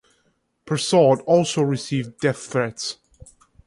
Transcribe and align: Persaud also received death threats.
Persaud 0.65 1.21
also 1.27 1.61
received 1.61 2.19
death 2.19 2.47
threats. 2.47 2.97